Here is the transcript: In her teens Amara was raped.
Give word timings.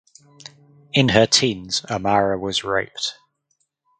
In 0.93 1.09
her 1.09 1.27
teens 1.27 1.85
Amara 1.87 2.39
was 2.39 2.63
raped. 2.63 3.19